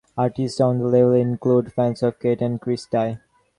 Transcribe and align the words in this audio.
Artists 0.17 0.59
on 0.59 0.79
the 0.79 0.87
label 0.87 1.13
include 1.13 1.73
Fans 1.73 2.01
of 2.01 2.19
Kate 2.19 2.41
and 2.41 2.59
Chris 2.59 2.87
Tye. 2.87 3.19